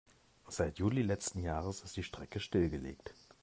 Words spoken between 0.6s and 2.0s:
Juli letzten Jahres ist